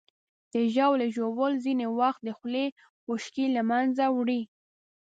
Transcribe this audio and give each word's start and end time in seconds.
د 0.53 0.55
ژاولې 0.73 1.07
ژوول 1.15 1.53
ځینې 1.65 1.85
وخت 1.99 2.21
د 2.23 2.29
خولې 2.37 2.65
خشکي 3.03 3.45
له 3.55 3.61
منځه 3.69 4.05
وړي. 4.17 4.41